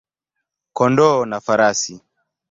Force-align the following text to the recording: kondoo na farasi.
kondoo 0.77 1.19
na 1.29 1.37
farasi. 1.45 1.95